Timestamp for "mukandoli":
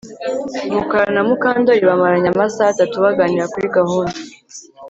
1.27-1.83